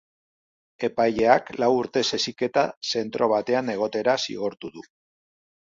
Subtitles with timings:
[0.87, 2.63] Epaileak lau urtez heziketa
[2.95, 4.89] zentro batean egotera zigortu du.